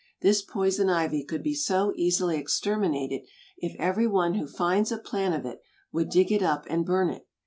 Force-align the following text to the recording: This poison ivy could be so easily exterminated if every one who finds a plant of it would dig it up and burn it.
This 0.21 0.41
poison 0.41 0.89
ivy 0.89 1.23
could 1.23 1.43
be 1.43 1.53
so 1.53 1.93
easily 1.95 2.35
exterminated 2.35 3.21
if 3.59 3.75
every 3.79 4.07
one 4.07 4.33
who 4.33 4.47
finds 4.47 4.91
a 4.91 4.97
plant 4.97 5.35
of 5.35 5.45
it 5.45 5.61
would 5.91 6.09
dig 6.09 6.31
it 6.31 6.41
up 6.41 6.65
and 6.67 6.83
burn 6.83 7.11
it. 7.11 7.27